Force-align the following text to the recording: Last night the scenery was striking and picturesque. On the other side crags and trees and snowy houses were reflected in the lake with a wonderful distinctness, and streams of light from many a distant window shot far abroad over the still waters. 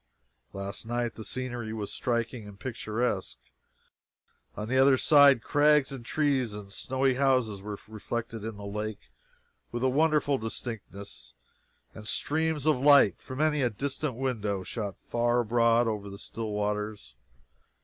Last 0.51 0.87
night 0.87 1.13
the 1.13 1.23
scenery 1.23 1.71
was 1.73 1.93
striking 1.93 2.47
and 2.47 2.59
picturesque. 2.59 3.37
On 4.57 4.67
the 4.67 4.79
other 4.79 4.97
side 4.97 5.43
crags 5.43 5.91
and 5.91 6.03
trees 6.03 6.55
and 6.55 6.71
snowy 6.71 7.13
houses 7.13 7.61
were 7.61 7.77
reflected 7.87 8.43
in 8.43 8.57
the 8.57 8.65
lake 8.65 9.11
with 9.71 9.83
a 9.83 9.89
wonderful 9.89 10.39
distinctness, 10.39 11.35
and 11.93 12.07
streams 12.07 12.65
of 12.65 12.81
light 12.81 13.19
from 13.19 13.37
many 13.37 13.61
a 13.61 13.69
distant 13.69 14.15
window 14.15 14.63
shot 14.63 14.95
far 15.03 15.41
abroad 15.41 15.85
over 15.87 16.09
the 16.09 16.17
still 16.17 16.49
waters. 16.51 17.13